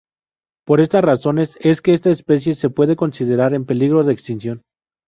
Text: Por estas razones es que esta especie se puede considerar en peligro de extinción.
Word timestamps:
Por 0.65 0.81
estas 0.81 1.03
razones 1.03 1.55
es 1.59 1.79
que 1.83 1.93
esta 1.93 2.09
especie 2.09 2.55
se 2.55 2.71
puede 2.71 2.95
considerar 2.95 3.53
en 3.53 3.65
peligro 3.67 4.03
de 4.03 4.13
extinción. 4.13 4.63